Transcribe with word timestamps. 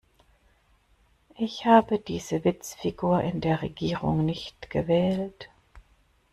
Ich 1.37 1.65
habe 1.67 1.99
diese 1.99 2.43
Witzfigur 2.43 3.21
in 3.21 3.39
der 3.39 3.61
Regierung 3.61 4.25
nicht 4.25 4.71
gewählt. 4.71 5.47